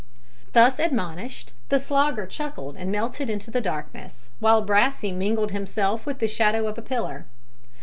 Thus 0.53 0.79
admonished, 0.79 1.53
the 1.69 1.77
Slogger 1.79 2.25
chuckled 2.25 2.75
and 2.75 2.91
melted 2.91 3.29
into 3.29 3.51
the 3.51 3.61
darkness, 3.61 4.31
while 4.39 4.63
Brassey 4.63 5.11
mingled 5.11 5.51
himself 5.51 6.07
with 6.07 6.17
the 6.17 6.27
shadow 6.27 6.67
of 6.67 6.79
a 6.79 6.81
pillar. 6.81 7.27